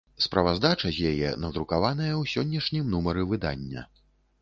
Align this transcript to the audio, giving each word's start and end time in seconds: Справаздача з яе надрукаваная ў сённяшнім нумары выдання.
Справаздача 0.25 0.91
з 0.95 1.11
яе 1.11 1.35
надрукаваная 1.43 2.11
ў 2.21 2.35
сённяшнім 2.35 2.91
нумары 2.97 3.31
выдання. 3.33 3.89